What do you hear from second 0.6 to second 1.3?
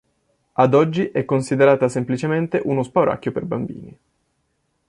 oggi è